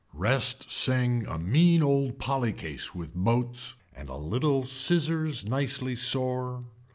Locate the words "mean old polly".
1.37-2.53